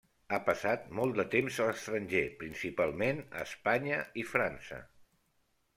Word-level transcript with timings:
Ha 0.35 0.37
passat 0.45 0.87
molt 0.99 1.19
de 1.19 1.25
temps 1.35 1.59
a 1.65 1.67
l'estranger, 1.67 2.23
principalment 2.41 3.23
a 3.29 3.45
Espanya 3.51 4.05
i 4.25 4.29
França. 4.35 4.83